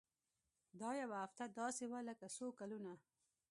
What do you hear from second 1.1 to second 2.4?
هفته داسې وه لکه